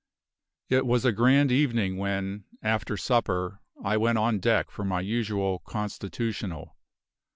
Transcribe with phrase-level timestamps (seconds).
[0.67, 5.59] It was a grand evening when, after supper, I went on deck for my usual
[5.59, 6.75] "constitutional".